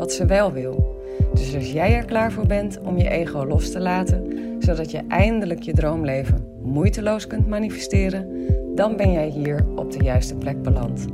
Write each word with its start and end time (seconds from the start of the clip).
wat 0.00 0.12
ze 0.12 0.26
wel 0.26 0.52
wil. 0.52 1.02
Dus 1.34 1.54
als 1.54 1.72
jij 1.72 1.94
er 1.94 2.04
klaar 2.04 2.32
voor 2.32 2.46
bent 2.46 2.80
om 2.80 2.98
je 2.98 3.08
ego 3.08 3.46
los 3.46 3.70
te 3.70 3.80
laten, 3.80 4.26
zodat 4.58 4.90
je 4.90 5.02
eindelijk 5.08 5.62
je 5.62 5.72
droomleven 5.72 6.58
moeiteloos 6.62 7.26
kunt 7.26 7.48
manifesteren, 7.48 8.46
dan 8.74 8.96
ben 8.96 9.12
jij 9.12 9.28
hier 9.28 9.66
op 9.76 9.92
de 9.92 10.02
juiste 10.04 10.36
plek 10.36 10.62
beland. 10.62 11.06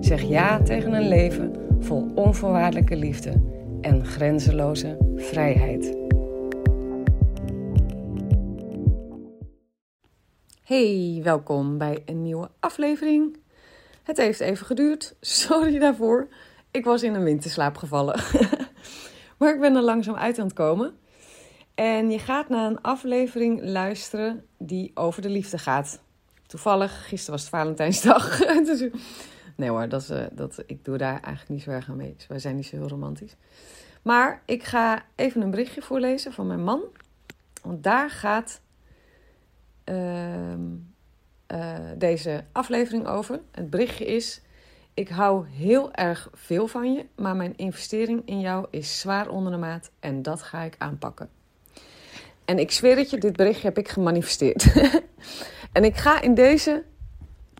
Zeg 0.00 0.22
ja 0.22 0.62
tegen 0.62 0.92
een 0.92 1.08
leven 1.08 1.52
vol 1.80 2.10
onvoorwaardelijke 2.14 2.96
liefde 2.96 3.32
en 3.80 4.06
grenzeloze 4.06 4.96
vrijheid. 5.16 5.96
Hey, 10.62 11.20
welkom 11.22 11.78
bij 11.78 12.02
een 12.04 12.22
nieuwe 12.22 12.48
aflevering. 12.60 13.36
Het 14.02 14.16
heeft 14.16 14.40
even 14.40 14.66
geduurd, 14.66 15.16
sorry 15.20 15.78
daarvoor. 15.78 16.28
Ik 16.76 16.84
was 16.84 17.02
in 17.02 17.14
een 17.14 17.22
winterslaap 17.22 17.76
gevallen. 17.76 18.20
maar 19.38 19.54
ik 19.54 19.60
ben 19.60 19.76
er 19.76 19.82
langzaam 19.82 20.14
uit 20.14 20.38
aan 20.38 20.44
het 20.44 20.54
komen. 20.54 20.96
En 21.74 22.10
je 22.10 22.18
gaat 22.18 22.48
naar 22.48 22.70
een 22.70 22.80
aflevering 22.80 23.60
luisteren 23.62 24.44
die 24.58 24.90
over 24.94 25.22
de 25.22 25.28
liefde 25.28 25.58
gaat. 25.58 26.00
Toevallig, 26.46 27.06
gisteren 27.08 27.30
was 27.34 27.40
het 27.40 27.50
Valentijnsdag. 27.50 28.38
Dus, 28.66 28.84
nee 29.56 29.68
hoor, 29.68 29.88
dat 29.88 30.02
is, 30.02 30.10
eh, 30.10 30.24
dat, 30.32 30.62
ik 30.66 30.84
doe 30.84 30.96
daar 30.96 31.12
eigenlijk 31.12 31.48
niet 31.48 31.62
zo 31.62 31.70
erg 31.70 31.88
aan 31.88 31.96
mee. 31.96 32.14
Dus 32.16 32.26
wij 32.26 32.38
zijn 32.38 32.56
niet 32.56 32.66
zo 32.66 32.76
heel 32.76 32.88
romantisch. 32.88 33.36
Maar 34.02 34.42
ik 34.44 34.64
ga 34.64 35.02
even 35.14 35.40
een 35.40 35.50
berichtje 35.50 35.82
voorlezen 35.82 36.32
van 36.32 36.46
mijn 36.46 36.64
man. 36.64 36.82
Want 37.62 37.82
daar 37.82 38.10
gaat 38.10 38.60
uh, 39.84 40.52
uh, 40.52 41.78
deze 41.96 42.44
aflevering 42.52 43.06
over. 43.06 43.40
Het 43.50 43.70
berichtje 43.70 44.04
is: 44.04 44.40
Ik 44.96 45.08
hou 45.08 45.46
heel 45.48 45.92
erg 45.92 46.28
veel 46.32 46.66
van 46.66 46.92
je, 46.92 47.06
maar 47.16 47.36
mijn 47.36 47.56
investering 47.56 48.22
in 48.24 48.40
jou 48.40 48.66
is 48.70 49.00
zwaar 49.00 49.28
onder 49.28 49.52
de 49.52 49.58
maat 49.58 49.90
en 50.00 50.22
dat 50.22 50.42
ga 50.42 50.62
ik 50.62 50.74
aanpakken. 50.78 51.28
En 52.44 52.58
ik 52.58 52.70
zweer 52.70 52.96
het 52.96 53.10
je, 53.10 53.18
dit 53.18 53.36
berichtje 53.36 53.66
heb 53.66 53.78
ik 53.78 53.88
gemanifesteerd. 53.88 54.72
en 55.72 55.84
ik 55.84 55.96
ga 55.96 56.20
in 56.20 56.34
deze 56.34 56.84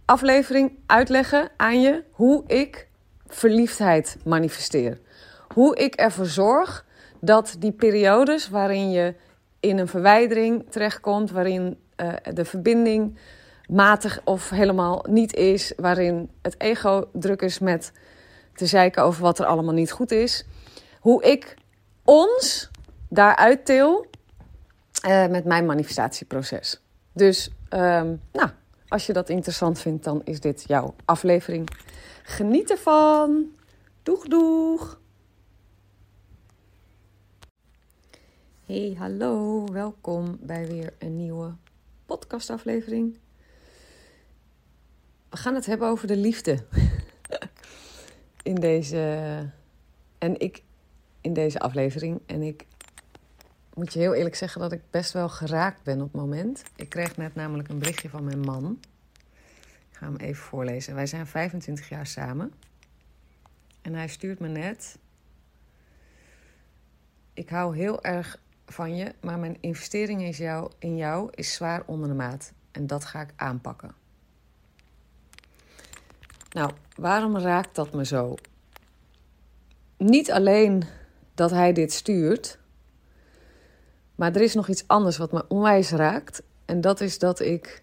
aflevering 0.04 0.72
uitleggen 0.86 1.50
aan 1.56 1.80
je 1.80 2.02
hoe 2.10 2.44
ik 2.46 2.88
verliefdheid 3.26 4.16
manifesteer. 4.24 5.00
Hoe 5.54 5.76
ik 5.76 5.94
ervoor 5.94 6.26
zorg 6.26 6.86
dat 7.20 7.56
die 7.58 7.72
periodes 7.72 8.48
waarin 8.48 8.90
je 8.90 9.14
in 9.60 9.78
een 9.78 9.88
verwijdering 9.88 10.70
terechtkomt, 10.70 11.30
waarin 11.30 11.78
uh, 11.96 12.12
de 12.32 12.44
verbinding 12.44 13.18
matig 13.68 14.20
of 14.24 14.50
helemaal 14.50 15.04
niet 15.08 15.34
is, 15.34 15.72
waarin 15.76 16.30
het 16.42 16.60
ego 16.60 17.08
druk 17.12 17.42
is 17.42 17.58
met 17.58 17.92
te 18.54 18.66
zeiken 18.66 19.02
over 19.02 19.22
wat 19.22 19.38
er 19.38 19.46
allemaal 19.46 19.74
niet 19.74 19.92
goed 19.92 20.10
is. 20.10 20.46
Hoe 21.00 21.22
ik 21.22 21.54
ons 22.04 22.70
daaruit 23.08 23.64
til 23.64 24.06
uh, 25.06 25.26
met 25.26 25.44
mijn 25.44 25.66
manifestatieproces. 25.66 26.80
Dus 27.12 27.50
um, 27.70 28.20
nou, 28.32 28.48
als 28.88 29.06
je 29.06 29.12
dat 29.12 29.28
interessant 29.28 29.78
vindt, 29.78 30.04
dan 30.04 30.20
is 30.24 30.40
dit 30.40 30.64
jouw 30.66 30.94
aflevering. 31.04 31.68
Geniet 32.22 32.70
ervan. 32.70 33.46
Doeg, 34.02 34.24
doeg. 34.24 35.00
Hey, 38.66 38.96
hallo. 38.98 39.64
Welkom 39.72 40.36
bij 40.40 40.66
weer 40.66 40.92
een 40.98 41.16
nieuwe 41.16 41.54
podcastaflevering. 42.06 43.18
We 45.36 45.42
gaan 45.42 45.54
het 45.54 45.66
hebben 45.66 45.88
over 45.88 46.06
de 46.06 46.16
liefde. 46.16 46.64
in 48.42 48.54
deze. 48.54 48.98
En 50.18 50.40
ik. 50.40 50.62
In 51.20 51.32
deze 51.32 51.58
aflevering. 51.58 52.20
En 52.26 52.42
ik 52.42 52.66
moet 53.74 53.92
je 53.92 53.98
heel 53.98 54.14
eerlijk 54.14 54.34
zeggen 54.34 54.60
dat 54.60 54.72
ik 54.72 54.80
best 54.90 55.12
wel 55.12 55.28
geraakt 55.28 55.82
ben 55.82 56.00
op 56.00 56.12
het 56.12 56.20
moment. 56.20 56.62
Ik 56.76 56.88
kreeg 56.88 57.16
net 57.16 57.34
namelijk 57.34 57.68
een 57.68 57.78
berichtje 57.78 58.08
van 58.08 58.24
mijn 58.24 58.40
man. 58.40 58.78
Ik 59.90 59.96
ga 59.96 60.06
hem 60.06 60.16
even 60.16 60.44
voorlezen. 60.44 60.94
Wij 60.94 61.06
zijn 61.06 61.26
25 61.26 61.88
jaar 61.88 62.06
samen. 62.06 62.52
En 63.82 63.94
hij 63.94 64.08
stuurt 64.08 64.38
me 64.38 64.48
net. 64.48 64.98
Ik 67.32 67.48
hou 67.48 67.76
heel 67.76 68.02
erg 68.02 68.40
van 68.66 68.96
je, 68.96 69.14
maar 69.20 69.38
mijn 69.38 69.56
investering 69.60 70.22
in 70.22 70.30
jou, 70.30 70.70
in 70.78 70.96
jou 70.96 71.30
is 71.34 71.54
zwaar 71.54 71.82
onder 71.86 72.08
de 72.08 72.14
maat. 72.14 72.52
En 72.70 72.86
dat 72.86 73.04
ga 73.04 73.20
ik 73.20 73.32
aanpakken. 73.36 74.04
Nou, 76.56 76.70
waarom 76.94 77.38
raakt 77.38 77.74
dat 77.74 77.92
me 77.92 78.04
zo? 78.04 78.34
Niet 79.96 80.30
alleen 80.30 80.84
dat 81.34 81.50
hij 81.50 81.72
dit 81.72 81.92
stuurt, 81.92 82.58
maar 84.14 84.34
er 84.34 84.40
is 84.40 84.54
nog 84.54 84.68
iets 84.68 84.84
anders 84.86 85.16
wat 85.16 85.32
me 85.32 85.44
onwijs 85.48 85.90
raakt. 85.90 86.42
En 86.64 86.80
dat 86.80 87.00
is 87.00 87.18
dat 87.18 87.40
ik 87.40 87.82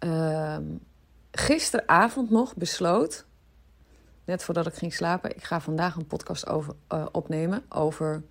uh, 0.00 0.58
gisteravond 1.30 2.30
nog 2.30 2.56
besloot, 2.56 3.26
net 4.24 4.44
voordat 4.44 4.66
ik 4.66 4.74
ging 4.74 4.94
slapen, 4.94 5.36
ik 5.36 5.44
ga 5.44 5.60
vandaag 5.60 5.96
een 5.96 6.06
podcast 6.06 6.48
over, 6.48 6.74
uh, 6.92 7.06
opnemen 7.12 7.62
over 7.68 8.22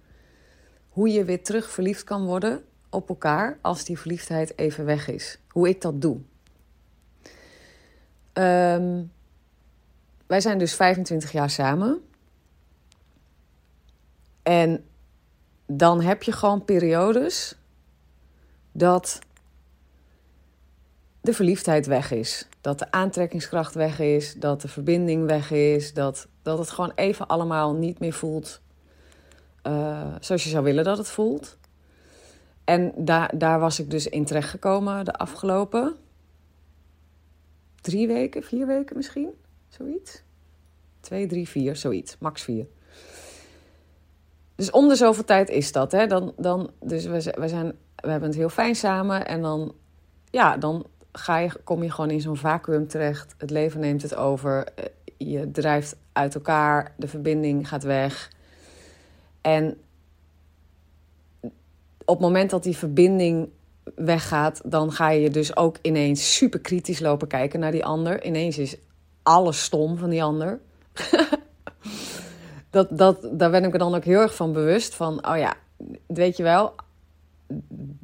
hoe 0.89 1.09
je 1.09 1.25
weer 1.25 1.43
terug 1.43 1.69
verliefd 1.69 2.03
kan 2.03 2.25
worden 2.25 2.63
op 2.89 3.09
elkaar 3.09 3.57
als 3.61 3.83
die 3.83 3.99
verliefdheid 3.99 4.57
even 4.57 4.85
weg 4.85 5.07
is. 5.07 5.39
Hoe 5.47 5.69
ik 5.69 5.81
dat 5.81 6.01
doe. 6.01 6.21
Um, 8.33 9.11
wij 10.27 10.41
zijn 10.41 10.57
dus 10.57 10.75
25 10.75 11.31
jaar 11.31 11.49
samen. 11.49 12.01
En 14.43 14.85
dan 15.65 16.01
heb 16.01 16.23
je 16.23 16.31
gewoon 16.31 16.65
periodes 16.65 17.55
dat 18.71 19.19
de 21.21 21.33
verliefdheid 21.33 21.85
weg 21.85 22.11
is. 22.11 22.47
Dat 22.61 22.79
de 22.79 22.91
aantrekkingskracht 22.91 23.73
weg 23.73 23.99
is. 23.99 24.33
Dat 24.33 24.61
de 24.61 24.67
verbinding 24.67 25.25
weg 25.25 25.51
is. 25.51 25.93
Dat, 25.93 26.27
dat 26.41 26.57
het 26.57 26.69
gewoon 26.69 26.91
even 26.95 27.27
allemaal 27.27 27.73
niet 27.73 27.99
meer 27.99 28.13
voelt 28.13 28.61
uh, 29.67 30.15
zoals 30.19 30.43
je 30.43 30.49
zou 30.49 30.63
willen 30.63 30.83
dat 30.83 30.97
het 30.97 31.09
voelt. 31.09 31.57
En 32.63 32.93
daar, 32.97 33.31
daar 33.37 33.59
was 33.59 33.79
ik 33.79 33.89
dus 33.89 34.07
in 34.07 34.25
terechtgekomen 34.25 35.05
de 35.05 35.13
afgelopen 35.13 35.95
drie 37.83 38.07
weken, 38.07 38.43
vier 38.43 38.67
weken 38.67 38.95
misschien, 38.95 39.29
zoiets. 39.67 40.23
Twee, 40.99 41.27
drie, 41.27 41.47
vier, 41.47 41.75
zoiets, 41.75 42.17
max 42.19 42.41
vier. 42.41 42.65
Dus 44.55 44.71
om 44.71 44.87
de 44.87 44.95
zoveel 44.95 45.23
tijd 45.23 45.49
is 45.49 45.71
dat. 45.71 45.91
Hè? 45.91 46.07
Dan, 46.07 46.33
dan, 46.37 46.71
dus 46.79 47.05
we, 47.05 47.33
we, 47.39 47.47
zijn, 47.47 47.73
we 47.95 48.09
hebben 48.09 48.29
het 48.29 48.37
heel 48.37 48.49
fijn 48.49 48.75
samen. 48.75 49.27
En 49.27 49.41
dan, 49.41 49.75
ja, 50.29 50.57
dan 50.57 50.85
ga 51.11 51.37
je, 51.37 51.49
kom 51.63 51.83
je 51.83 51.91
gewoon 51.91 52.09
in 52.09 52.21
zo'n 52.21 52.37
vacuüm 52.37 52.87
terecht. 52.87 53.35
Het 53.37 53.49
leven 53.49 53.79
neemt 53.79 54.01
het 54.01 54.15
over. 54.15 54.67
Eh, 54.75 54.85
je 55.17 55.51
drijft 55.51 55.95
uit 56.13 56.35
elkaar. 56.35 56.93
De 56.97 57.07
verbinding 57.07 57.67
gaat 57.67 57.83
weg. 57.83 58.31
En 59.41 59.77
op 62.05 62.15
het 62.15 62.19
moment 62.19 62.49
dat 62.49 62.63
die 62.63 62.77
verbinding 62.77 63.49
weggaat, 63.95 64.61
dan 64.65 64.91
ga 64.91 65.09
je 65.09 65.29
dus 65.29 65.55
ook 65.55 65.77
ineens 65.81 66.35
super 66.35 66.59
kritisch 66.59 66.99
lopen 66.99 67.27
kijken 67.27 67.59
naar 67.59 67.71
die 67.71 67.85
ander. 67.85 68.25
Ineens 68.25 68.57
is 68.57 68.75
alles 69.23 69.63
stom 69.63 69.97
van 69.97 70.09
die 70.09 70.23
ander. 70.23 70.59
dat, 72.69 72.87
dat, 72.91 73.27
daar 73.31 73.51
ben 73.51 73.63
ik 73.63 73.71
me 73.71 73.77
dan 73.77 73.95
ook 73.95 74.03
heel 74.03 74.19
erg 74.19 74.35
van 74.35 74.53
bewust. 74.53 74.95
Van, 74.95 75.27
oh 75.27 75.37
ja, 75.37 75.53
weet 76.07 76.37
je 76.37 76.43
wel, 76.43 76.73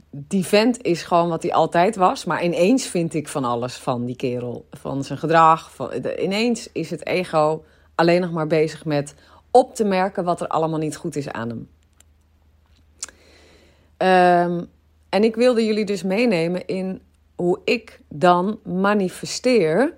die 0.10 0.46
vent 0.46 0.84
is 0.84 1.04
gewoon 1.04 1.30
wat 1.30 1.44
hij 1.44 1.54
altijd 1.54 1.96
was. 1.96 2.26
Maar 2.26 2.44
ineens 2.44 2.88
vind 2.88 3.14
ik 3.14 3.28
van 3.28 3.44
alles 3.44 3.76
van 3.76 4.06
die 4.06 4.16
kerel. 4.16 4.68
Van 4.72 5.04
zijn 5.04 5.20
gedrag. 5.20 5.76
Van, 5.76 5.92
ineens 6.20 6.72
is 6.72 6.90
het 6.90 7.06
ego 7.06 7.64
alleen 7.96 8.22
nog 8.22 8.32
maar 8.32 8.48
bezig 8.48 8.86
met 8.86 9.16
op 9.52 9.76
te 9.76 9.84
merken 9.84 10.24
wat 10.24 10.42
er 10.42 10.48
allemaal 10.48 10.80
niet 10.80 10.96
goed 10.96 11.16
is 11.16 11.30
aan 11.30 11.50
hem. 11.50 11.68
Um, 14.52 14.70
en 15.10 15.24
ik 15.24 15.36
wilde 15.36 15.66
jullie 15.66 15.86
dus 15.86 16.04
meenemen 16.04 16.66
in 16.66 17.02
hoe 17.36 17.62
ik 17.64 18.00
dan 18.08 18.60
manifesteer 18.64 19.94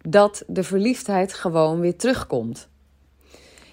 dat 0.00 0.42
de 0.46 0.62
verliefdheid 0.62 1.34
gewoon 1.34 1.80
weer 1.80 1.96
terugkomt. 1.96 2.68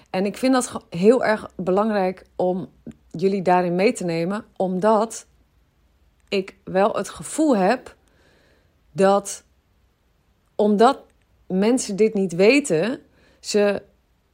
En 0.09 0.25
ik 0.25 0.37
vind 0.37 0.53
dat 0.53 0.85
heel 0.89 1.23
erg 1.23 1.51
belangrijk 1.55 2.25
om 2.35 2.69
jullie 3.11 3.41
daarin 3.41 3.75
mee 3.75 3.93
te 3.93 4.05
nemen, 4.05 4.45
omdat 4.57 5.25
ik 6.29 6.55
wel 6.63 6.95
het 6.95 7.09
gevoel 7.09 7.57
heb 7.57 7.95
dat 8.91 9.43
omdat 10.55 10.99
mensen 11.47 11.95
dit 11.95 12.13
niet 12.13 12.33
weten, 12.33 12.99
ze 13.39 13.81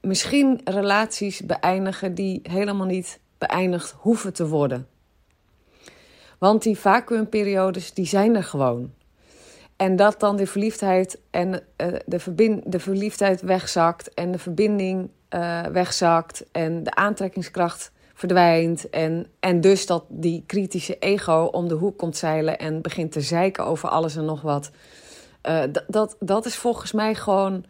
misschien 0.01 0.61
relaties 0.63 1.41
beëindigen 1.41 2.15
die 2.15 2.39
helemaal 2.43 2.85
niet 2.85 3.19
beëindigd 3.37 3.91
hoeven 3.91 4.33
te 4.33 4.47
worden. 4.47 4.87
Want 6.39 6.63
die 6.63 6.77
vacuümperiodes, 6.77 7.93
die 7.93 8.05
zijn 8.05 8.35
er 8.35 8.43
gewoon. 8.43 8.93
En 9.75 9.95
dat 9.95 10.19
dan 10.19 10.35
de 10.35 10.47
verliefdheid 10.47 11.19
en 11.29 11.53
uh, 11.53 11.87
de, 12.05 12.19
verbind, 12.19 12.71
de 12.71 12.79
verliefdheid 12.79 13.41
wegzakt 13.41 14.13
en 14.13 14.31
de 14.31 14.39
verbinding 14.39 15.09
uh, 15.29 15.61
wegzakt 15.65 16.45
en 16.51 16.83
de 16.83 16.95
aantrekkingskracht 16.95 17.91
verdwijnt. 18.13 18.89
En, 18.89 19.27
en 19.39 19.61
dus 19.61 19.85
dat 19.85 20.05
die 20.07 20.43
kritische 20.45 20.97
ego 20.97 21.49
om 21.51 21.67
de 21.67 21.73
hoek 21.73 21.97
komt 21.97 22.17
zeilen 22.17 22.59
en 22.59 22.81
begint 22.81 23.11
te 23.11 23.21
zeiken 23.21 23.65
over 23.65 23.89
alles 23.89 24.15
en 24.15 24.25
nog 24.25 24.41
wat. 24.41 24.71
Uh, 25.49 25.63
dat, 25.87 26.15
dat 26.19 26.45
is 26.45 26.55
volgens 26.55 26.91
mij 26.91 27.15
gewoon 27.15 27.65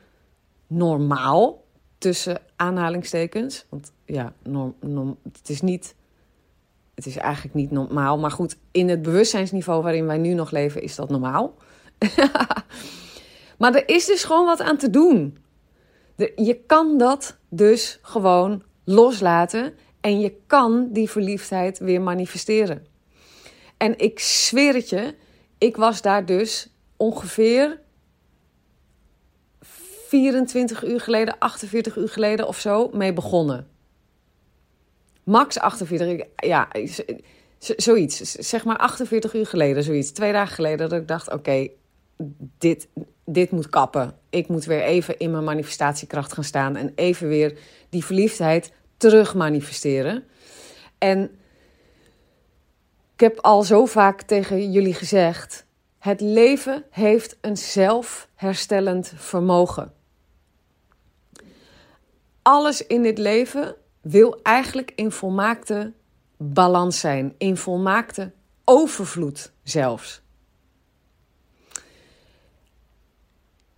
normaal, 0.68 1.64
tussen 1.98 2.42
aanhalingstekens. 2.56 3.66
Want 3.70 3.92
ja, 4.06 4.34
norm, 4.44 4.76
norm, 4.80 5.18
het 5.24 5.50
is 5.50 5.62
niet. 5.62 5.96
Het 7.00 7.08
is 7.08 7.18
eigenlijk 7.18 7.56
niet 7.56 7.72
normaal. 7.72 8.18
Maar 8.18 8.32
goed, 8.32 8.58
in 8.72 8.90
het 8.90 9.02
bewustzijnsniveau 9.02 9.84
waarin 9.84 10.06
wij 10.06 10.18
nu 10.18 10.34
nog 10.34 10.52
leven, 10.52 10.82
is 10.82 10.96
dat 10.96 11.10
normaal. 11.10 11.56
maar 13.60 13.76
er 13.76 13.90
is 13.90 14.06
dus 14.06 14.24
gewoon 14.24 14.46
wat 14.46 14.62
aan 14.62 14.78
te 14.78 14.90
doen. 14.90 15.38
Je 16.36 16.60
kan 16.68 16.98
dat 16.98 17.38
dus 17.50 18.00
gewoon 18.02 18.64
loslaten 18.84 19.74
en 20.02 20.20
je 20.20 20.36
kan 20.48 20.88
die 20.92 21.10
verliefdheid 21.10 21.80
weer 21.80 22.02
manifesteren. 22.02 22.86
En 23.78 24.00
ik 24.00 24.20
zweer 24.20 24.74
het 24.74 24.90
je, 24.90 25.16
ik 25.58 25.78
was 25.78 26.02
daar 26.02 26.26
dus 26.26 26.74
ongeveer 26.98 27.80
24 30.08 30.86
uur 30.86 31.02
geleden, 31.02 31.38
48 31.38 31.98
uur 31.98 32.10
geleden 32.10 32.48
of 32.48 32.60
zo 32.60 32.90
mee 32.94 33.14
begonnen. 33.14 33.68
Max 35.30 35.60
48, 35.60 36.28
ja, 36.36 36.68
zoiets. 37.60 38.22
Zeg 38.32 38.66
maar 38.66 38.78
48 38.78 39.34
uur 39.34 39.46
geleden, 39.46 39.84
zoiets. 39.84 40.12
Twee 40.12 40.32
dagen 40.32 40.56
geleden 40.56 40.90
dat 40.90 41.00
ik 41.00 41.08
dacht, 41.08 41.32
oké, 41.32 41.68
dit, 42.58 42.88
dit 43.26 43.52
moet 43.52 43.70
kappen. 43.70 44.16
Ik 44.30 44.48
moet 44.48 44.66
weer 44.66 44.82
even 44.82 45.20
in 45.20 45.32
mijn 45.32 45.44
manifestatiekracht 45.44 46.34
gaan 46.34 46.44
staan 46.44 46.76
en 46.76 46.92
even 46.96 47.28
weer 47.28 47.58
die 47.90 48.06
verliefdheid 48.06 48.72
terug 48.98 49.36
manifesteren. 49.36 50.24
En 50.98 51.24
ik 53.14 53.20
heb 53.20 53.40
al 53.40 53.64
zo 53.64 53.86
vaak 53.86 54.22
tegen 54.22 54.72
jullie 54.72 54.94
gezegd: 54.94 55.66
het 56.00 56.22
leven 56.22 56.84
heeft 56.90 57.38
een 57.42 57.58
zelfherstellend 57.58 59.14
vermogen. 59.16 59.94
Alles 62.42 62.88
in 62.88 63.02
dit 63.02 63.18
leven 63.18 63.76
wil 64.10 64.40
eigenlijk 64.42 64.92
in 64.96 65.12
volmaakte 65.12 65.94
balans 66.38 67.00
zijn, 67.00 67.36
in 67.38 67.58
volmaakte 67.58 68.32
overvloed 68.64 69.52
zelfs. 69.64 70.22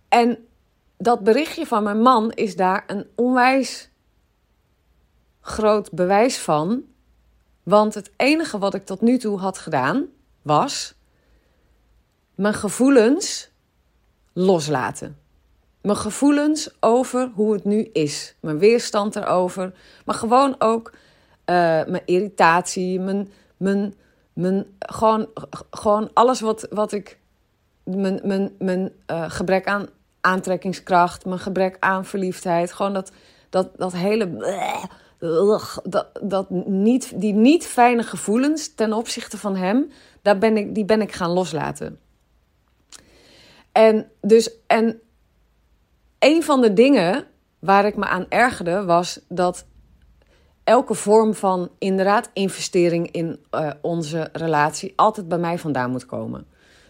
En 0.08 0.46
dat 0.96 1.24
berichtje 1.24 1.66
van 1.66 1.82
mijn 1.82 2.00
man 2.00 2.32
is 2.32 2.56
daar 2.56 2.84
een 2.86 3.06
onwijs 3.14 3.90
groot 5.40 5.90
bewijs 5.90 6.38
van. 6.38 6.84
Want 7.62 7.94
het 7.94 8.10
enige 8.16 8.58
wat 8.58 8.74
ik 8.74 8.84
tot 8.84 9.00
nu 9.00 9.18
toe 9.18 9.38
had 9.38 9.58
gedaan 9.58 10.06
was 10.42 10.94
mijn 12.34 12.54
gevoelens 12.54 13.50
loslaten. 14.32 15.21
Mijn 15.82 15.96
gevoelens 15.96 16.70
over 16.80 17.30
hoe 17.34 17.52
het 17.52 17.64
nu 17.64 17.90
is. 17.92 18.34
Mijn 18.40 18.58
weerstand 18.58 19.16
erover. 19.16 19.72
Maar 20.04 20.14
gewoon 20.14 20.54
ook 20.58 20.90
uh, 20.90 20.96
mijn 21.84 22.02
irritatie. 22.04 23.00
Mijn, 23.00 23.32
mijn, 23.56 23.94
mijn, 24.32 24.66
gewoon, 24.78 25.28
gewoon 25.70 26.10
alles 26.12 26.40
wat, 26.40 26.66
wat 26.70 26.92
ik. 26.92 27.18
Mijn, 27.84 28.20
mijn, 28.24 28.54
mijn 28.58 28.92
uh, 29.10 29.24
gebrek 29.30 29.66
aan 29.66 29.88
aantrekkingskracht. 30.20 31.24
Mijn 31.24 31.38
gebrek 31.38 31.76
aan 31.80 32.04
verliefdheid. 32.04 32.72
Gewoon 32.72 32.92
dat, 32.92 33.12
dat, 33.50 33.70
dat 33.76 33.92
hele 33.92 34.28
dat, 35.82 36.10
dat 36.22 36.50
niet, 36.66 37.20
die 37.20 37.32
niet 37.32 37.66
fijne 37.66 38.02
gevoelens 38.02 38.74
ten 38.74 38.92
opzichte 38.92 39.38
van 39.38 39.56
hem, 39.56 39.90
daar 40.22 40.38
ben 40.38 40.56
ik, 40.56 40.74
die 40.74 40.84
ben 40.84 41.00
ik 41.00 41.12
gaan 41.12 41.30
loslaten. 41.30 41.98
En, 43.72 44.10
dus, 44.20 44.50
en 44.66 45.00
een 46.22 46.42
van 46.42 46.60
de 46.60 46.72
dingen 46.72 47.24
waar 47.58 47.84
ik 47.84 47.96
me 47.96 48.06
aan 48.06 48.26
ergerde 48.28 48.84
was 48.84 49.20
dat 49.28 49.66
elke 50.64 50.94
vorm 50.94 51.34
van 51.34 51.70
inderdaad 51.78 52.30
investering 52.32 53.10
in 53.10 53.38
uh, 53.54 53.70
onze 53.80 54.28
relatie 54.32 54.92
altijd 54.96 55.28
bij 55.28 55.38
mij 55.38 55.58
vandaan 55.58 55.90
moet 55.90 56.06
komen. 56.06 56.46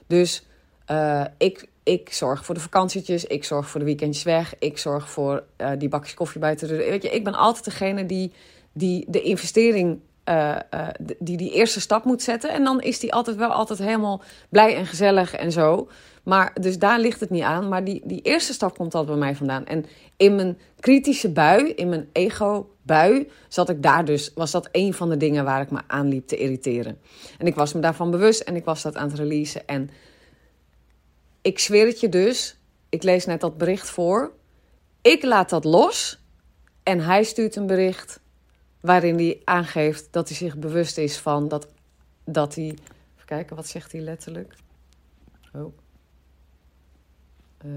Dus 0.06 0.46
uh, 0.90 1.25
ik, 1.38 1.69
ik 1.82 2.12
zorg 2.12 2.44
voor 2.44 2.55
de 2.55 2.61
vakantietjes, 2.61 3.25
ik 3.25 3.44
zorg 3.44 3.69
voor 3.69 3.81
de 3.81 3.87
weekendjes 3.87 4.25
weg, 4.25 4.55
ik 4.58 4.79
zorg 4.79 5.11
voor 5.11 5.44
uh, 5.58 5.70
die 5.79 5.88
bakjes 5.88 6.14
koffie 6.14 6.40
buiten 6.40 6.69
de 6.69 6.76
Weet 6.76 7.02
je, 7.02 7.11
ik 7.11 7.25
ben 7.25 7.34
altijd 7.34 7.64
degene 7.64 8.06
die, 8.06 8.32
die 8.73 9.05
de 9.08 9.23
investering, 9.23 10.00
uh, 10.28 10.56
uh, 10.74 10.88
die 11.19 11.36
die 11.36 11.52
eerste 11.52 11.80
stap 11.80 12.04
moet 12.04 12.22
zetten. 12.22 12.50
En 12.50 12.64
dan 12.64 12.80
is 12.80 12.98
die 12.98 13.12
altijd 13.12 13.36
wel 13.36 13.50
altijd 13.50 13.78
helemaal 13.78 14.22
blij 14.48 14.76
en 14.76 14.86
gezellig 14.86 15.34
en 15.34 15.52
zo. 15.52 15.88
Maar 16.22 16.56
dus 16.60 16.78
daar 16.78 16.98
ligt 16.98 17.20
het 17.20 17.30
niet 17.30 17.42
aan. 17.42 17.69
Maar 17.69 17.84
die, 17.84 18.02
die 18.04 18.20
eerste 18.22 18.52
stap 18.52 18.76
komt 18.76 18.94
altijd 18.94 19.19
bij 19.19 19.26
mij 19.26 19.36
vandaan. 19.36 19.66
En 19.66 19.86
in 20.16 20.34
mijn 20.34 20.58
kritische 20.80 21.30
bui, 21.30 21.69
in 21.69 21.88
mijn 21.88 22.08
ego-bui, 22.12 23.30
zat 23.48 23.69
ik 23.69 23.82
daar 23.82 24.04
dus, 24.04 24.32
was 24.34 24.50
dat 24.50 24.69
een 24.72 24.94
van 24.94 25.08
de 25.08 25.16
dingen 25.16 25.44
waar 25.44 25.60
ik 25.60 25.70
me 25.70 25.80
aan 25.86 26.08
liep 26.08 26.26
te 26.26 26.36
irriteren. 26.36 26.98
En 27.38 27.46
ik 27.46 27.54
was 27.54 27.72
me 27.72 27.80
daarvan 27.80 28.10
bewust 28.10 28.40
en 28.40 28.56
ik 28.56 28.64
was 28.64 28.82
dat 28.82 28.96
aan 28.96 29.08
het 29.08 29.19
releasen. 29.19 29.66
En 29.66 29.90
ik 31.42 31.58
zweer 31.58 31.86
het 31.86 32.00
je 32.00 32.08
dus, 32.08 32.56
ik 32.88 33.02
lees 33.02 33.26
net 33.26 33.40
dat 33.40 33.58
bericht 33.58 33.90
voor. 33.90 34.32
Ik 35.02 35.22
laat 35.22 35.50
dat 35.50 35.64
los 35.64 36.20
en 36.82 37.00
hij 37.00 37.24
stuurt 37.24 37.56
een 37.56 37.67
bericht 37.67 38.20
waarin 38.82 39.15
hij 39.15 39.41
aangeeft 39.44 40.08
dat 40.10 40.29
hij 40.29 40.36
zich 40.36 40.56
bewust 40.56 40.98
is 40.98 41.19
van 41.19 41.48
dat, 41.48 41.69
dat 42.24 42.55
hij. 42.55 42.65
Even 42.65 43.27
kijken, 43.27 43.56
wat 43.56 43.67
zegt 43.67 43.93
hij 43.93 44.01
letterlijk? 44.01 44.55
Oh. 45.53 45.74
Uh, 47.65 47.72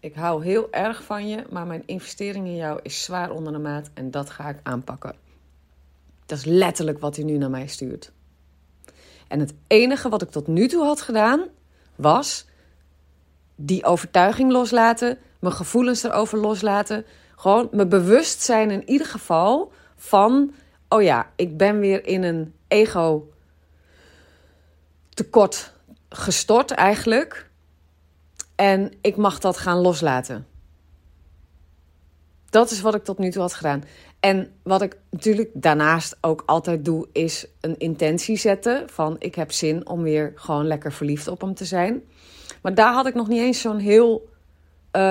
ik 0.00 0.14
hou 0.14 0.44
heel 0.44 0.72
erg 0.72 1.04
van 1.04 1.28
je, 1.28 1.44
maar 1.50 1.66
mijn 1.66 1.82
investering 1.86 2.46
in 2.46 2.56
jou 2.56 2.80
is 2.82 3.02
zwaar 3.02 3.30
onder 3.30 3.52
de 3.52 3.58
maat 3.58 3.90
en 3.94 4.10
dat 4.10 4.30
ga 4.30 4.48
ik 4.48 4.58
aanpakken. 4.62 5.14
Dat 6.26 6.38
is 6.38 6.44
letterlijk 6.44 6.98
wat 6.98 7.16
hij 7.16 7.24
nu 7.24 7.38
naar 7.38 7.50
mij 7.50 7.66
stuurt. 7.66 8.12
En 9.28 9.40
het 9.40 9.54
enige 9.66 10.08
wat 10.08 10.22
ik 10.22 10.30
tot 10.30 10.46
nu 10.46 10.68
toe 10.68 10.84
had 10.84 11.00
gedaan, 11.00 11.44
was 11.94 12.46
die 13.54 13.84
overtuiging 13.84 14.52
loslaten, 14.52 15.18
mijn 15.38 15.54
gevoelens 15.54 16.02
erover 16.02 16.38
loslaten. 16.38 17.04
Gewoon 17.36 17.68
me 17.72 17.86
bewust 17.86 18.42
zijn 18.42 18.70
in 18.70 18.88
ieder 18.88 19.06
geval 19.06 19.72
van, 19.96 20.52
oh 20.88 21.02
ja, 21.02 21.30
ik 21.36 21.56
ben 21.56 21.78
weer 21.78 22.06
in 22.06 22.22
een 22.22 22.54
ego 22.68 23.30
tekort 25.08 25.72
gestort 26.08 26.70
eigenlijk. 26.70 27.50
En 28.54 28.92
ik 29.00 29.16
mag 29.16 29.38
dat 29.38 29.56
gaan 29.56 29.78
loslaten. 29.78 30.46
Dat 32.50 32.70
is 32.70 32.80
wat 32.80 32.94
ik 32.94 33.04
tot 33.04 33.18
nu 33.18 33.30
toe 33.30 33.42
had 33.42 33.54
gedaan. 33.54 33.84
En 34.20 34.52
wat 34.62 34.82
ik 34.82 34.96
natuurlijk 35.10 35.50
daarnaast 35.52 36.16
ook 36.20 36.42
altijd 36.46 36.84
doe, 36.84 37.08
is 37.12 37.46
een 37.60 37.78
intentie 37.78 38.36
zetten. 38.36 38.88
Van 38.90 39.16
ik 39.18 39.34
heb 39.34 39.52
zin 39.52 39.88
om 39.88 40.02
weer 40.02 40.32
gewoon 40.34 40.66
lekker 40.66 40.92
verliefd 40.92 41.28
op 41.28 41.40
hem 41.40 41.54
te 41.54 41.64
zijn. 41.64 42.02
Maar 42.62 42.74
daar 42.74 42.92
had 42.92 43.06
ik 43.06 43.14
nog 43.14 43.28
niet 43.28 43.40
eens 43.40 43.60
zo'n 43.60 43.78
heel. 43.78 44.28
Uh, 44.96 45.02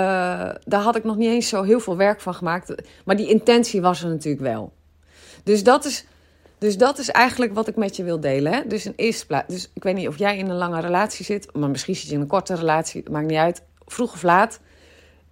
daar 0.64 0.82
had 0.82 0.96
ik 0.96 1.04
nog 1.04 1.16
niet 1.16 1.30
eens 1.30 1.50
zo 1.50 1.64
heel 1.64 1.80
veel 1.80 1.98
werk 1.98 2.22
van 2.22 2.34
gemaakt. 2.34 2.76
Maar 3.06 3.16
die 3.16 3.30
intentie 3.30 3.82
was 3.82 4.04
er 4.04 4.10
natuurlijk 4.10 4.44
wel. 4.44 4.74
Dus 5.44 5.64
dat 5.64 5.86
is, 5.86 6.06
dus 6.58 6.78
dat 6.78 6.98
is 6.98 7.10
eigenlijk 7.10 7.54
wat 7.54 7.68
ik 7.68 7.76
met 7.76 7.96
je 7.96 8.04
wil 8.04 8.20
delen. 8.20 8.54
Hè? 8.54 8.62
Dus 8.68 8.86
in 8.86 8.94
eerste 8.96 9.26
plaats. 9.26 9.54
Dus 9.54 9.70
ik 9.74 9.84
weet 9.84 9.96
niet 9.96 10.08
of 10.08 10.18
jij 10.18 10.38
in 10.38 10.50
een 10.50 10.56
lange 10.56 10.82
relatie 10.82 11.26
zit. 11.26 11.54
Maar 11.54 11.70
misschien 11.70 11.96
zit 11.96 12.08
je 12.08 12.14
in 12.14 12.22
een 12.22 12.28
korte 12.28 12.56
relatie. 12.56 13.10
Maakt 13.10 13.28
niet 13.28 13.38
uit. 13.38 13.62
Vroeg 13.86 14.14
of 14.14 14.24
laat. 14.24 14.60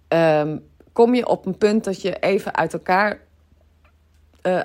Um, 0.08 0.62
kom 0.92 1.14
je 1.14 1.26
op 1.26 1.46
een 1.46 1.58
punt 1.58 1.84
dat 1.84 2.02
je 2.02 2.18
even 2.18 2.54
uit 2.54 2.72
elkaar 2.72 3.20
uh, 4.42 4.60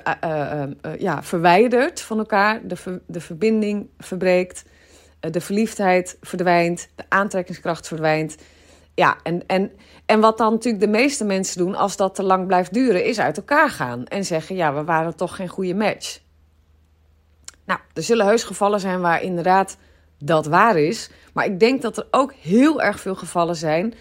ja, 0.98 1.22
verwijdert 1.22 2.00
van 2.00 2.18
elkaar. 2.18 2.60
De, 2.66 3.00
de 3.06 3.20
verbinding 3.20 3.88
verbreekt. 3.98 4.64
de 5.20 5.40
verliefdheid 5.40 6.16
verdwijnt. 6.20 6.88
De 6.94 7.04
aantrekkingskracht 7.08 7.86
verdwijnt. 7.86 8.36
Ja, 9.00 9.16
en, 9.22 9.46
en, 9.46 9.72
en 10.06 10.20
wat 10.20 10.38
dan 10.38 10.52
natuurlijk 10.52 10.84
de 10.84 10.90
meeste 10.90 11.24
mensen 11.24 11.58
doen 11.58 11.74
als 11.74 11.96
dat 11.96 12.14
te 12.14 12.22
lang 12.22 12.46
blijft 12.46 12.72
duren, 12.72 13.04
is 13.04 13.20
uit 13.20 13.36
elkaar 13.36 13.70
gaan 13.70 14.04
en 14.04 14.24
zeggen: 14.24 14.56
ja, 14.56 14.74
we 14.74 14.84
waren 14.84 15.16
toch 15.16 15.36
geen 15.36 15.48
goede 15.48 15.74
match. 15.74 16.20
Nou, 17.64 17.80
er 17.94 18.02
zullen 18.02 18.26
heus 18.26 18.44
gevallen 18.44 18.80
zijn 18.80 19.00
waar 19.00 19.22
inderdaad 19.22 19.76
dat 20.18 20.46
waar 20.46 20.78
is. 20.78 21.10
Maar 21.32 21.44
ik 21.44 21.60
denk 21.60 21.82
dat 21.82 21.96
er 21.96 22.06
ook 22.10 22.32
heel 22.32 22.82
erg 22.82 23.00
veel 23.00 23.14
gevallen 23.14 23.56
zijn 23.56 23.94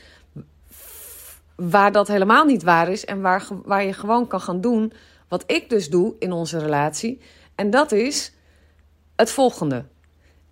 waar 1.56 1.92
dat 1.92 2.08
helemaal 2.08 2.46
niet 2.46 2.64
waar 2.64 2.90
is 2.90 3.06
en 3.06 3.22
waar, 3.22 3.48
waar 3.64 3.84
je 3.84 3.94
gewoon 3.94 4.28
kan 4.28 4.42
gaan 4.42 4.62
doen 4.62 4.94
wat 5.28 5.44
ik 5.46 5.70
dus 5.70 5.90
doe 5.90 6.16
in 6.20 6.32
onze 6.32 6.60
relatie. 6.60 7.22
En 7.56 7.70
dat 7.70 7.92
is 7.92 8.34
het 9.16 9.32
volgende. 9.32 9.86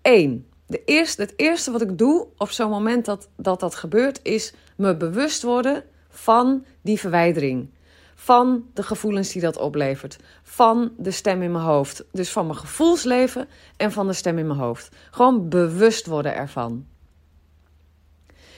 1. 0.02 0.47
De 0.68 0.84
eerste, 0.86 1.22
het 1.22 1.34
eerste 1.36 1.72
wat 1.72 1.82
ik 1.82 1.98
doe 1.98 2.28
op 2.38 2.50
zo'n 2.50 2.70
moment 2.70 3.06
dat, 3.06 3.30
dat 3.36 3.60
dat 3.60 3.76
gebeurt, 3.76 4.20
is 4.24 4.54
me 4.76 4.98
bewust 4.98 5.42
worden 5.44 5.84
van 6.10 6.66
die 6.82 7.00
verwijdering. 7.00 7.70
Van 8.16 8.66
de 8.74 8.84
gevoelens 8.84 9.32
die 9.32 9.42
dat 9.42 9.58
oplevert. 9.58 10.18
Van 10.44 10.94
de 10.98 11.12
stem 11.12 11.42
in 11.42 11.52
mijn 11.52 11.64
hoofd. 11.64 12.04
Dus 12.12 12.32
van 12.32 12.46
mijn 12.46 12.58
gevoelsleven 12.58 13.48
en 13.78 13.92
van 13.92 14.08
de 14.08 14.14
stem 14.14 14.38
in 14.38 14.48
mijn 14.48 14.60
hoofd. 14.60 14.90
Gewoon 15.12 15.50
bewust 15.50 16.06
worden 16.06 16.36
ervan. 16.36 16.88